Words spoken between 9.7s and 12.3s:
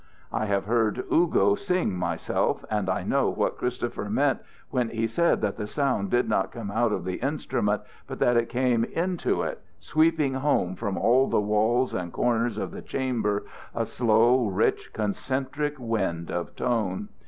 sweeping home from all the walls and